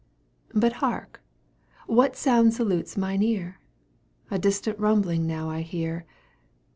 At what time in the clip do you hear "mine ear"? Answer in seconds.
2.97-3.59